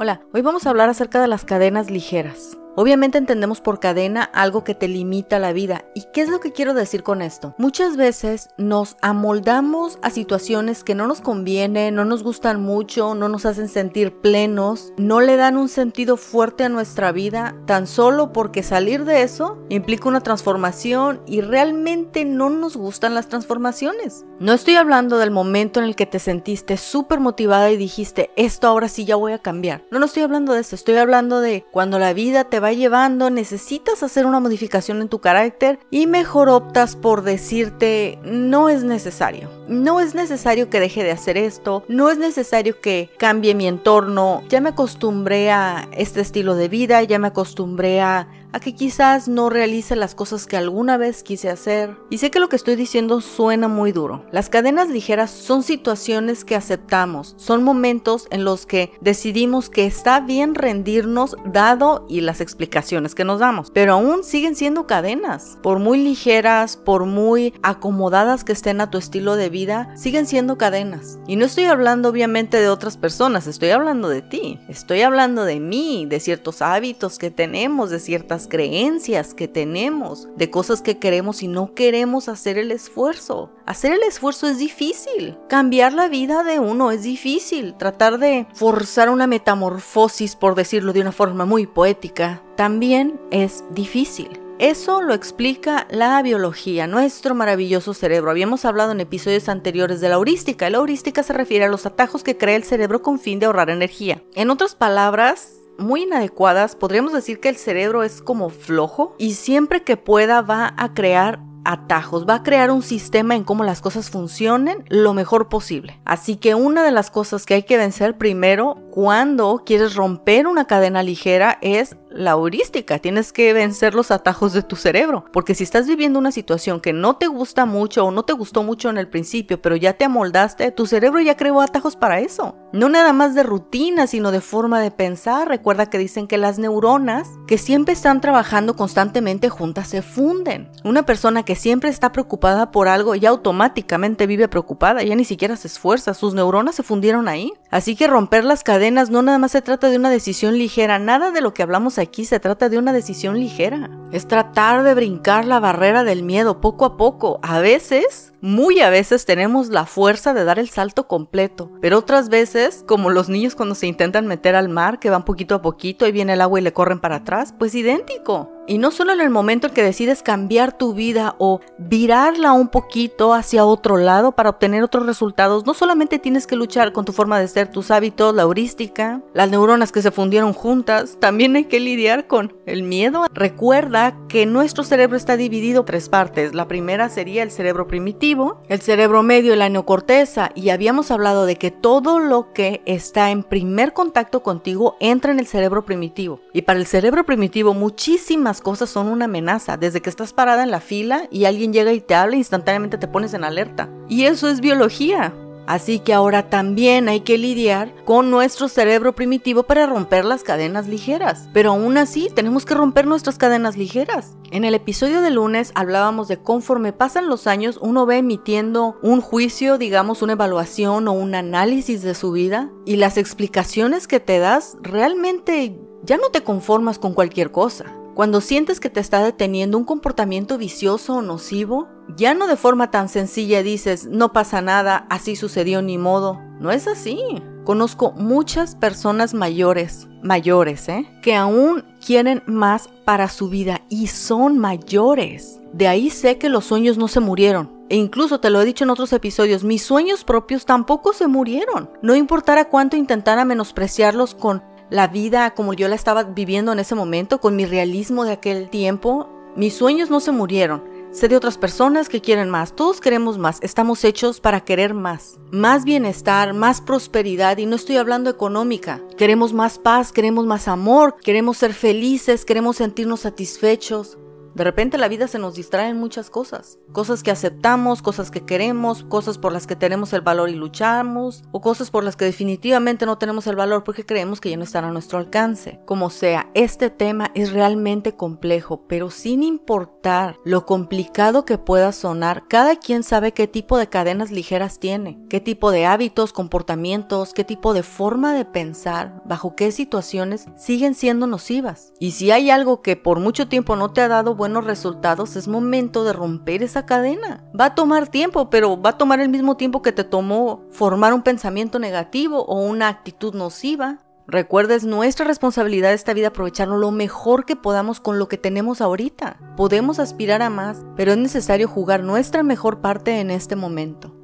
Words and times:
Hola, 0.00 0.20
hoy 0.32 0.42
vamos 0.42 0.64
a 0.64 0.70
hablar 0.70 0.88
acerca 0.88 1.20
de 1.20 1.26
las 1.26 1.44
cadenas 1.44 1.90
ligeras. 1.90 2.56
Obviamente 2.80 3.18
entendemos 3.18 3.60
por 3.60 3.80
cadena 3.80 4.22
algo 4.22 4.62
que 4.62 4.76
te 4.76 4.86
limita 4.86 5.40
la 5.40 5.52
vida. 5.52 5.86
¿Y 5.96 6.02
qué 6.12 6.20
es 6.20 6.28
lo 6.28 6.38
que 6.38 6.52
quiero 6.52 6.74
decir 6.74 7.02
con 7.02 7.22
esto? 7.22 7.56
Muchas 7.58 7.96
veces 7.96 8.50
nos 8.56 8.96
amoldamos 9.02 9.98
a 10.00 10.10
situaciones 10.10 10.84
que 10.84 10.94
no 10.94 11.08
nos 11.08 11.20
convienen, 11.20 11.96
no 11.96 12.04
nos 12.04 12.22
gustan 12.22 12.62
mucho, 12.62 13.16
no 13.16 13.28
nos 13.28 13.46
hacen 13.46 13.68
sentir 13.68 14.20
plenos, 14.20 14.92
no 14.96 15.20
le 15.20 15.34
dan 15.34 15.56
un 15.56 15.68
sentido 15.68 16.16
fuerte 16.16 16.62
a 16.62 16.68
nuestra 16.68 17.10
vida, 17.10 17.56
tan 17.66 17.88
solo 17.88 18.32
porque 18.32 18.62
salir 18.62 19.04
de 19.04 19.22
eso 19.22 19.58
implica 19.70 20.08
una 20.08 20.20
transformación 20.20 21.20
y 21.26 21.40
realmente 21.40 22.24
no 22.24 22.48
nos 22.48 22.76
gustan 22.76 23.12
las 23.12 23.26
transformaciones. 23.28 24.24
No 24.38 24.52
estoy 24.52 24.76
hablando 24.76 25.18
del 25.18 25.32
momento 25.32 25.80
en 25.80 25.86
el 25.86 25.96
que 25.96 26.06
te 26.06 26.20
sentiste 26.20 26.76
súper 26.76 27.18
motivada 27.18 27.72
y 27.72 27.76
dijiste, 27.76 28.30
esto 28.36 28.68
ahora 28.68 28.88
sí 28.88 29.04
ya 29.04 29.16
voy 29.16 29.32
a 29.32 29.40
cambiar. 29.40 29.82
No, 29.90 29.98
no 29.98 30.06
estoy 30.06 30.22
hablando 30.22 30.52
de 30.52 30.60
eso, 30.60 30.76
estoy 30.76 30.94
hablando 30.94 31.40
de 31.40 31.66
cuando 31.72 31.98
la 31.98 32.12
vida 32.12 32.44
te 32.44 32.60
va 32.60 32.67
llevando, 32.72 33.30
necesitas 33.30 34.02
hacer 34.02 34.26
una 34.26 34.40
modificación 34.40 35.00
en 35.00 35.08
tu 35.08 35.20
carácter 35.20 35.78
y 35.90 36.06
mejor 36.06 36.48
optas 36.48 36.96
por 36.96 37.22
decirte 37.22 38.18
no 38.22 38.68
es 38.68 38.84
necesario. 38.84 39.57
No 39.68 40.00
es 40.00 40.14
necesario 40.14 40.70
que 40.70 40.80
deje 40.80 41.04
de 41.04 41.10
hacer 41.10 41.36
esto, 41.36 41.84
no 41.88 42.08
es 42.08 42.18
necesario 42.18 42.80
que 42.80 43.10
cambie 43.18 43.54
mi 43.54 43.66
entorno. 43.66 44.42
Ya 44.48 44.60
me 44.60 44.70
acostumbré 44.70 45.50
a 45.50 45.88
este 45.92 46.22
estilo 46.22 46.54
de 46.54 46.68
vida, 46.68 47.02
ya 47.02 47.18
me 47.18 47.28
acostumbré 47.28 48.00
a 48.00 48.28
a 48.52 48.60
que 48.60 48.74
quizás 48.74 49.28
no 49.28 49.50
realice 49.50 49.96
las 49.96 50.14
cosas 50.14 50.46
que 50.46 50.56
alguna 50.56 50.96
vez 50.96 51.22
quise 51.22 51.50
hacer. 51.50 51.96
Y 52.10 52.18
sé 52.18 52.30
que 52.30 52.40
lo 52.40 52.48
que 52.48 52.56
estoy 52.56 52.76
diciendo 52.76 53.20
suena 53.20 53.68
muy 53.68 53.92
duro. 53.92 54.24
Las 54.32 54.48
cadenas 54.48 54.88
ligeras 54.88 55.30
son 55.30 55.62
situaciones 55.62 56.44
que 56.44 56.56
aceptamos, 56.56 57.34
son 57.36 57.62
momentos 57.62 58.26
en 58.30 58.44
los 58.44 58.66
que 58.66 58.92
decidimos 59.00 59.68
que 59.68 59.86
está 59.86 60.20
bien 60.20 60.54
rendirnos 60.54 61.36
dado 61.44 62.06
y 62.08 62.20
las 62.20 62.40
explicaciones 62.40 63.14
que 63.14 63.24
nos 63.24 63.40
damos, 63.40 63.70
pero 63.70 63.94
aún 63.94 64.24
siguen 64.24 64.56
siendo 64.56 64.86
cadenas. 64.86 65.58
Por 65.62 65.78
muy 65.78 65.98
ligeras, 65.98 66.76
por 66.76 67.04
muy 67.04 67.54
acomodadas 67.62 68.44
que 68.44 68.52
estén 68.52 68.80
a 68.80 68.90
tu 68.90 68.98
estilo 68.98 69.36
de 69.36 69.50
vida, 69.50 69.57
siguen 69.94 70.26
siendo 70.26 70.58
cadenas. 70.58 71.18
Y 71.26 71.36
no 71.36 71.44
estoy 71.44 71.64
hablando 71.64 72.08
obviamente 72.08 72.60
de 72.60 72.68
otras 72.68 72.96
personas, 72.96 73.46
estoy 73.46 73.70
hablando 73.70 74.08
de 74.08 74.22
ti, 74.22 74.60
estoy 74.68 75.02
hablando 75.02 75.44
de 75.44 75.60
mí, 75.60 76.06
de 76.08 76.20
ciertos 76.20 76.62
hábitos 76.62 77.18
que 77.18 77.30
tenemos, 77.30 77.90
de 77.90 77.98
ciertas 77.98 78.46
creencias 78.48 79.34
que 79.34 79.48
tenemos, 79.48 80.28
de 80.36 80.50
cosas 80.50 80.82
que 80.82 80.98
queremos 80.98 81.42
y 81.42 81.48
no 81.48 81.74
queremos 81.74 82.28
hacer 82.28 82.58
el 82.58 82.72
esfuerzo. 82.72 83.50
Hacer 83.66 83.92
el 83.92 84.02
esfuerzo 84.02 84.48
es 84.48 84.58
difícil. 84.58 85.36
Cambiar 85.48 85.92
la 85.92 86.08
vida 86.08 86.42
de 86.42 86.58
uno 86.58 86.90
es 86.90 87.02
difícil. 87.02 87.74
Tratar 87.74 88.18
de 88.18 88.46
forzar 88.54 89.10
una 89.10 89.26
metamorfosis, 89.26 90.36
por 90.36 90.54
decirlo 90.54 90.92
de 90.92 91.00
una 91.00 91.12
forma 91.12 91.44
muy 91.44 91.66
poética, 91.66 92.42
también 92.56 93.20
es 93.30 93.64
difícil. 93.70 94.47
Eso 94.58 95.02
lo 95.02 95.14
explica 95.14 95.86
la 95.88 96.20
biología, 96.20 96.88
nuestro 96.88 97.36
maravilloso 97.36 97.94
cerebro. 97.94 98.32
Habíamos 98.32 98.64
hablado 98.64 98.90
en 98.90 98.98
episodios 98.98 99.48
anteriores 99.48 100.00
de 100.00 100.08
la 100.08 100.16
heurística. 100.16 100.68
La 100.68 100.78
heurística 100.78 101.22
se 101.22 101.32
refiere 101.32 101.66
a 101.66 101.68
los 101.68 101.86
atajos 101.86 102.24
que 102.24 102.36
crea 102.36 102.56
el 102.56 102.64
cerebro 102.64 103.00
con 103.00 103.20
fin 103.20 103.38
de 103.38 103.46
ahorrar 103.46 103.70
energía. 103.70 104.20
En 104.34 104.50
otras 104.50 104.74
palabras, 104.74 105.52
muy 105.78 106.02
inadecuadas, 106.02 106.74
podríamos 106.74 107.12
decir 107.12 107.38
que 107.38 107.50
el 107.50 107.56
cerebro 107.56 108.02
es 108.02 108.20
como 108.20 108.50
flojo 108.50 109.14
y 109.16 109.34
siempre 109.34 109.84
que 109.84 109.96
pueda 109.96 110.42
va 110.42 110.74
a 110.76 110.92
crear 110.92 111.38
atajos, 111.64 112.26
va 112.26 112.36
a 112.36 112.42
crear 112.42 112.70
un 112.70 112.82
sistema 112.82 113.36
en 113.36 113.44
cómo 113.44 113.62
las 113.62 113.80
cosas 113.80 114.10
funcionen 114.10 114.84
lo 114.88 115.12
mejor 115.14 115.48
posible. 115.48 116.00
Así 116.04 116.36
que 116.36 116.54
una 116.54 116.82
de 116.82 116.90
las 116.90 117.10
cosas 117.10 117.46
que 117.46 117.54
hay 117.54 117.62
que 117.62 117.76
vencer 117.76 118.16
primero 118.16 118.87
cuando 118.98 119.62
quieres 119.64 119.94
romper 119.94 120.48
una 120.48 120.64
cadena 120.64 121.04
ligera 121.04 121.56
es 121.60 121.94
la 122.10 122.32
heurística, 122.32 122.98
tienes 122.98 123.32
que 123.32 123.52
vencer 123.52 123.94
los 123.94 124.10
atajos 124.10 124.52
de 124.52 124.64
tu 124.64 124.74
cerebro, 124.74 125.24
porque 125.32 125.54
si 125.54 125.62
estás 125.62 125.86
viviendo 125.86 126.18
una 126.18 126.32
situación 126.32 126.80
que 126.80 126.92
no 126.92 127.14
te 127.16 127.28
gusta 127.28 127.64
mucho 127.64 128.04
o 128.04 128.10
no 128.10 128.24
te 128.24 128.32
gustó 128.32 128.64
mucho 128.64 128.90
en 128.90 128.98
el 128.98 129.06
principio, 129.08 129.62
pero 129.62 129.76
ya 129.76 129.92
te 129.92 130.06
amoldaste, 130.06 130.72
tu 130.72 130.86
cerebro 130.86 131.20
ya 131.20 131.36
creó 131.36 131.60
atajos 131.60 131.94
para 131.94 132.18
eso. 132.18 132.56
No 132.72 132.88
nada 132.88 133.12
más 133.12 133.34
de 133.36 133.44
rutina, 133.44 134.06
sino 134.06 134.30
de 134.30 134.40
forma 134.40 134.80
de 134.80 134.90
pensar. 134.90 135.48
Recuerda 135.48 135.88
que 135.88 135.96
dicen 135.96 136.26
que 136.26 136.36
las 136.36 136.58
neuronas, 136.58 137.28
que 137.46 137.56
siempre 137.56 137.94
están 137.94 138.20
trabajando 138.20 138.74
constantemente 138.74 139.48
juntas, 139.48 139.88
se 139.88 140.02
funden. 140.02 140.70
Una 140.84 141.04
persona 141.04 141.44
que 141.44 141.54
siempre 141.54 141.88
está 141.88 142.12
preocupada 142.12 142.70
por 142.70 142.88
algo 142.88 143.14
ya 143.14 143.30
automáticamente 143.30 144.26
vive 144.26 144.48
preocupada, 144.48 145.02
ya 145.02 145.14
ni 145.14 145.24
siquiera 145.24 145.56
se 145.56 145.68
esfuerza, 145.68 146.14
sus 146.14 146.34
neuronas 146.34 146.74
se 146.74 146.82
fundieron 146.82 147.28
ahí. 147.28 147.52
Así 147.70 147.96
que 147.96 148.06
romper 148.06 148.44
las 148.44 148.64
cadenas 148.64 148.87
no 148.90 149.22
nada 149.22 149.38
más 149.38 149.52
se 149.52 149.62
trata 149.62 149.90
de 149.90 149.96
una 149.96 150.10
decisión 150.10 150.58
ligera, 150.58 150.98
nada 150.98 151.30
de 151.30 151.40
lo 151.40 151.54
que 151.54 151.62
hablamos 151.62 151.98
aquí 151.98 152.24
se 152.24 152.40
trata 152.40 152.68
de 152.68 152.78
una 152.78 152.92
decisión 152.92 153.38
ligera. 153.38 153.90
Es 154.10 154.26
tratar 154.26 154.84
de 154.84 154.94
brincar 154.94 155.44
la 155.44 155.60
barrera 155.60 156.02
del 156.02 156.22
miedo 156.22 156.62
poco 156.62 156.86
a 156.86 156.96
poco. 156.96 157.40
A 157.42 157.60
veces 157.60 158.32
muy 158.40 158.80
a 158.80 158.90
veces 158.90 159.24
tenemos 159.24 159.68
la 159.68 159.84
fuerza 159.84 160.32
de 160.32 160.44
dar 160.44 160.60
el 160.60 160.68
salto 160.68 161.08
completo, 161.08 161.72
pero 161.80 161.98
otras 161.98 162.28
veces, 162.28 162.84
como 162.86 163.10
los 163.10 163.28
niños 163.28 163.56
cuando 163.56 163.74
se 163.74 163.88
intentan 163.88 164.26
meter 164.26 164.54
al 164.54 164.68
mar, 164.68 165.00
que 165.00 165.10
van 165.10 165.24
poquito 165.24 165.56
a 165.56 165.62
poquito 165.62 166.06
y 166.06 166.12
viene 166.12 166.34
el 166.34 166.40
agua 166.40 166.60
y 166.60 166.62
le 166.62 166.72
corren 166.72 167.00
para 167.00 167.16
atrás, 167.16 167.52
pues 167.58 167.74
idéntico. 167.74 168.52
Y 168.68 168.76
no 168.76 168.90
solo 168.90 169.12
en 169.12 169.22
el 169.22 169.30
momento 169.30 169.68
en 169.68 169.72
que 169.72 169.82
decides 169.82 170.22
cambiar 170.22 170.76
tu 170.76 170.92
vida 170.92 171.34
o 171.38 171.60
virarla 171.78 172.52
un 172.52 172.68
poquito 172.68 173.32
hacia 173.32 173.64
otro 173.64 173.96
lado 173.96 174.32
para 174.32 174.50
obtener 174.50 174.82
otros 174.82 175.06
resultados, 175.06 175.64
no 175.64 175.72
solamente 175.72 176.18
tienes 176.18 176.46
que 176.46 176.54
luchar 176.54 176.92
con 176.92 177.06
tu 177.06 177.12
forma 177.12 177.40
de 177.40 177.48
ser, 177.48 177.70
tus 177.70 177.90
hábitos, 177.90 178.34
la 178.34 178.42
heurística, 178.42 179.22
las 179.32 179.50
neuronas 179.50 179.90
que 179.90 180.02
se 180.02 180.10
fundieron 180.10 180.52
juntas, 180.52 181.16
también 181.18 181.56
hay 181.56 181.64
que 181.64 181.80
lidiar 181.80 182.26
con 182.26 182.54
el 182.66 182.82
miedo. 182.82 183.24
Recuerda 183.32 183.97
que 184.28 184.46
nuestro 184.46 184.84
cerebro 184.84 185.16
está 185.16 185.36
dividido 185.36 185.80
en 185.80 185.86
tres 185.86 186.08
partes. 186.08 186.54
La 186.54 186.68
primera 186.68 187.08
sería 187.08 187.42
el 187.42 187.50
cerebro 187.50 187.86
primitivo, 187.86 188.62
el 188.68 188.80
cerebro 188.80 189.22
medio 189.22 189.54
y 189.54 189.56
la 189.56 189.68
neocorteza 189.68 190.50
y 190.54 190.70
habíamos 190.70 191.10
hablado 191.10 191.46
de 191.46 191.56
que 191.56 191.70
todo 191.70 192.18
lo 192.18 192.52
que 192.52 192.82
está 192.86 193.30
en 193.30 193.42
primer 193.42 193.92
contacto 193.92 194.42
contigo 194.42 194.96
entra 195.00 195.32
en 195.32 195.40
el 195.40 195.46
cerebro 195.46 195.84
primitivo. 195.84 196.40
Y 196.52 196.62
para 196.62 196.78
el 196.78 196.86
cerebro 196.86 197.24
primitivo 197.24 197.74
muchísimas 197.74 198.60
cosas 198.60 198.90
son 198.90 199.08
una 199.08 199.26
amenaza, 199.26 199.76
desde 199.76 200.00
que 200.00 200.10
estás 200.10 200.32
parada 200.32 200.62
en 200.62 200.70
la 200.70 200.80
fila 200.80 201.28
y 201.30 201.44
alguien 201.44 201.72
llega 201.72 201.92
y 201.92 202.00
te 202.00 202.14
habla, 202.14 202.36
instantáneamente 202.36 202.98
te 202.98 203.08
pones 203.08 203.34
en 203.34 203.44
alerta. 203.44 203.88
Y 204.08 204.24
eso 204.24 204.48
es 204.48 204.60
biología. 204.60 205.32
Así 205.68 205.98
que 205.98 206.14
ahora 206.14 206.48
también 206.48 207.10
hay 207.10 207.20
que 207.20 207.36
lidiar 207.36 207.94
con 208.06 208.30
nuestro 208.30 208.68
cerebro 208.68 209.14
primitivo 209.14 209.64
para 209.64 209.84
romper 209.84 210.24
las 210.24 210.42
cadenas 210.42 210.88
ligeras. 210.88 211.50
Pero 211.52 211.72
aún 211.72 211.98
así 211.98 212.30
tenemos 212.34 212.64
que 212.64 212.72
romper 212.72 213.06
nuestras 213.06 213.36
cadenas 213.36 213.76
ligeras. 213.76 214.34
En 214.50 214.64
el 214.64 214.72
episodio 214.72 215.20
de 215.20 215.30
lunes 215.30 215.72
hablábamos 215.74 216.26
de 216.26 216.38
conforme 216.38 216.94
pasan 216.94 217.28
los 217.28 217.46
años 217.46 217.78
uno 217.82 218.06
va 218.06 218.16
emitiendo 218.16 218.96
un 219.02 219.20
juicio, 219.20 219.76
digamos 219.76 220.22
una 220.22 220.32
evaluación 220.32 221.06
o 221.06 221.12
un 221.12 221.34
análisis 221.34 222.00
de 222.00 222.14
su 222.14 222.32
vida 222.32 222.70
y 222.86 222.96
las 222.96 223.18
explicaciones 223.18 224.08
que 224.08 224.20
te 224.20 224.38
das 224.38 224.78
realmente 224.80 225.78
ya 226.02 226.16
no 226.16 226.30
te 226.30 226.42
conformas 226.42 226.98
con 226.98 227.12
cualquier 227.12 227.52
cosa. 227.52 227.97
Cuando 228.18 228.40
sientes 228.40 228.80
que 228.80 228.90
te 228.90 228.98
está 228.98 229.22
deteniendo 229.22 229.78
un 229.78 229.84
comportamiento 229.84 230.58
vicioso 230.58 231.14
o 231.14 231.22
nocivo, 231.22 231.86
ya 232.16 232.34
no 232.34 232.48
de 232.48 232.56
forma 232.56 232.90
tan 232.90 233.08
sencilla 233.08 233.62
dices, 233.62 234.06
no 234.06 234.32
pasa 234.32 234.60
nada, 234.60 235.06
así 235.08 235.36
sucedió 235.36 235.82
ni 235.82 235.98
modo. 235.98 236.36
No 236.58 236.72
es 236.72 236.88
así. 236.88 237.20
Conozco 237.62 238.10
muchas 238.16 238.74
personas 238.74 239.34
mayores, 239.34 240.08
mayores, 240.20 240.88
¿eh? 240.88 241.06
Que 241.22 241.36
aún 241.36 241.84
quieren 242.04 242.42
más 242.46 242.88
para 243.04 243.28
su 243.28 243.50
vida 243.50 243.82
y 243.88 244.08
son 244.08 244.58
mayores. 244.58 245.60
De 245.72 245.86
ahí 245.86 246.10
sé 246.10 246.38
que 246.38 246.48
los 246.48 246.64
sueños 246.64 246.98
no 246.98 247.06
se 247.06 247.20
murieron. 247.20 247.70
E 247.88 247.94
incluso 247.94 248.40
te 248.40 248.50
lo 248.50 248.60
he 248.60 248.64
dicho 248.64 248.82
en 248.82 248.90
otros 248.90 249.12
episodios, 249.12 249.62
mis 249.62 249.84
sueños 249.84 250.24
propios 250.24 250.66
tampoco 250.66 251.12
se 251.12 251.28
murieron. 251.28 251.88
No 252.02 252.16
importara 252.16 252.68
cuánto 252.68 252.96
intentara 252.96 253.44
menospreciarlos 253.44 254.34
con 254.34 254.64
la 254.90 255.08
vida 255.08 255.54
como 255.54 255.74
yo 255.74 255.88
la 255.88 255.94
estaba 255.94 256.24
viviendo 256.24 256.72
en 256.72 256.78
ese 256.78 256.94
momento, 256.94 257.40
con 257.40 257.56
mi 257.56 257.64
realismo 257.64 258.24
de 258.24 258.32
aquel 258.32 258.70
tiempo, 258.70 259.28
mis 259.56 259.74
sueños 259.74 260.10
no 260.10 260.20
se 260.20 260.32
murieron 260.32 260.98
Sé 261.10 261.26
de 261.26 261.36
otras 261.36 261.56
personas 261.56 262.10
que 262.10 262.20
quieren 262.20 262.50
más. 262.50 262.74
Todos 262.74 263.00
queremos 263.00 263.38
más. 263.38 263.58
Estamos 263.62 264.04
hechos 264.04 264.40
para 264.40 264.60
querer 264.60 264.92
más. 264.92 265.38
Más 265.50 265.84
bienestar, 265.84 266.52
más 266.52 266.82
prosperidad. 266.82 267.56
Y 267.56 267.64
no 267.64 267.76
estoy 267.76 267.96
hablando 267.96 268.28
económica. 268.28 269.00
Queremos 269.16 269.54
más 269.54 269.78
paz, 269.78 270.12
queremos 270.12 270.44
más 270.44 270.68
amor, 270.68 271.16
queremos 271.22 271.56
ser 271.56 271.72
felices, 271.72 272.44
queremos 272.44 272.76
sentirnos 272.76 273.20
satisfechos. 273.20 274.18
De 274.58 274.64
repente 274.64 274.98
la 274.98 275.06
vida 275.06 275.28
se 275.28 275.38
nos 275.38 275.54
distrae 275.54 275.90
en 275.90 276.00
muchas 276.00 276.30
cosas. 276.30 276.80
Cosas 276.90 277.22
que 277.22 277.30
aceptamos, 277.30 278.02
cosas 278.02 278.32
que 278.32 278.44
queremos, 278.44 279.04
cosas 279.04 279.38
por 279.38 279.52
las 279.52 279.68
que 279.68 279.76
tenemos 279.76 280.12
el 280.12 280.20
valor 280.20 280.48
y 280.48 280.56
luchamos, 280.56 281.44
o 281.52 281.60
cosas 281.60 281.92
por 281.92 282.02
las 282.02 282.16
que 282.16 282.24
definitivamente 282.24 283.06
no 283.06 283.18
tenemos 283.18 283.46
el 283.46 283.54
valor 283.54 283.84
porque 283.84 284.04
creemos 284.04 284.40
que 284.40 284.50
ya 284.50 284.56
no 284.56 284.64
están 284.64 284.84
a 284.84 284.90
nuestro 284.90 285.20
alcance. 285.20 285.78
Como 285.84 286.10
sea, 286.10 286.50
este 286.54 286.90
tema 286.90 287.30
es 287.36 287.52
realmente 287.52 288.16
complejo, 288.16 288.82
pero 288.88 289.10
sin 289.10 289.44
importar 289.44 290.40
lo 290.44 290.66
complicado 290.66 291.44
que 291.44 291.56
pueda 291.56 291.92
sonar, 291.92 292.48
cada 292.48 292.74
quien 292.74 293.04
sabe 293.04 293.30
qué 293.30 293.46
tipo 293.46 293.78
de 293.78 293.88
cadenas 293.88 294.32
ligeras 294.32 294.80
tiene, 294.80 295.20
qué 295.30 295.38
tipo 295.40 295.70
de 295.70 295.86
hábitos, 295.86 296.32
comportamientos, 296.32 297.32
qué 297.32 297.44
tipo 297.44 297.74
de 297.74 297.84
forma 297.84 298.34
de 298.34 298.44
pensar, 298.44 299.22
bajo 299.24 299.54
qué 299.54 299.70
situaciones 299.70 300.46
siguen 300.56 300.96
siendo 300.96 301.28
nocivas. 301.28 301.92
Y 302.00 302.10
si 302.10 302.32
hay 302.32 302.50
algo 302.50 302.82
que 302.82 302.96
por 302.96 303.20
mucho 303.20 303.46
tiempo 303.46 303.76
no 303.76 303.92
te 303.92 304.00
ha 304.00 304.08
dado 304.08 304.34
buenos 304.48 304.64
resultados, 304.64 305.36
es 305.36 305.46
momento 305.46 306.04
de 306.04 306.14
romper 306.14 306.62
esa 306.62 306.86
cadena. 306.86 307.44
Va 307.58 307.66
a 307.66 307.74
tomar 307.74 308.08
tiempo, 308.08 308.48
pero 308.48 308.80
va 308.80 308.90
a 308.90 308.98
tomar 308.98 309.20
el 309.20 309.28
mismo 309.28 309.58
tiempo 309.58 309.82
que 309.82 309.92
te 309.92 310.04
tomó 310.04 310.64
formar 310.70 311.12
un 311.12 311.22
pensamiento 311.22 311.78
negativo 311.78 312.46
o 312.46 312.62
una 312.62 312.88
actitud 312.88 313.34
nociva. 313.34 313.98
Recuerda, 314.26 314.74
es 314.74 314.84
nuestra 314.84 315.26
responsabilidad 315.26 315.92
esta 315.92 316.14
vida 316.14 316.28
aprovecharlo 316.28 316.78
lo 316.78 316.90
mejor 316.90 317.44
que 317.44 317.56
podamos 317.56 318.00
con 318.00 318.18
lo 318.18 318.28
que 318.28 318.38
tenemos 318.38 318.80
ahorita. 318.80 319.36
Podemos 319.54 319.98
aspirar 319.98 320.40
a 320.40 320.48
más, 320.48 320.82
pero 320.96 321.12
es 321.12 321.18
necesario 321.18 321.68
jugar 321.68 322.02
nuestra 322.02 322.42
mejor 322.42 322.80
parte 322.80 323.20
en 323.20 323.30
este 323.30 323.54
momento. 323.54 324.14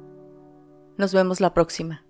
Nos 0.97 1.13
vemos 1.13 1.39
la 1.39 1.53
próxima. 1.53 2.04